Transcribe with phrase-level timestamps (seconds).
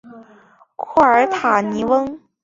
[0.77, 2.19] 库尔塔尼翁。